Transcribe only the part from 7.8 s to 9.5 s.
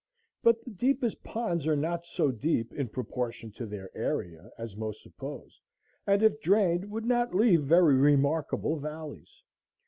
remarkable valleys.